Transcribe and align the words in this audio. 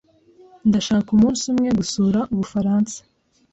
Ndashaka 0.67 1.07
umunsi 1.15 1.43
umwe 1.53 1.69
gusura 1.79 2.19
Ubufaransa. 2.33 2.97